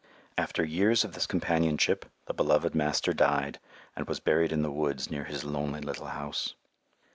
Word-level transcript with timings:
After 0.35 0.65
years 0.65 1.03
of 1.03 1.13
this 1.13 1.27
companionship 1.27 2.05
the 2.25 2.33
beloved 2.33 2.73
master 2.73 3.13
died 3.13 3.59
and 3.95 4.07
was 4.07 4.19
buried 4.19 4.51
in 4.51 4.63
the 4.63 4.71
woods 4.71 5.11
near 5.11 5.25
his 5.25 5.43
lonely 5.45 5.79
little 5.81 6.07
house. 6.07 6.55